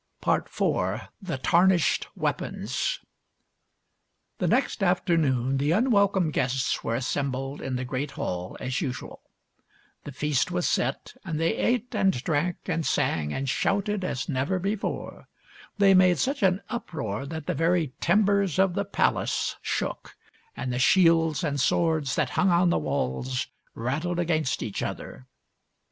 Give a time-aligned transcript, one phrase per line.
[0.27, 0.57] IV.
[1.21, 3.01] THE TARNISHED WEAPONS
[4.39, 9.21] The next afternoon the unwelcome guests were assembled in the great hall as usual.
[10.03, 13.51] The feast was set, and they ate and drank and sang and l66 THIRTY MORE
[13.51, 15.27] FAMOUS STORIES shouted as never before.
[15.77, 20.15] They made smch an uproar that the very timbers of the palace shook,
[20.57, 23.45] and the shields and swords that hung on the walls
[23.75, 25.27] rattled against each other.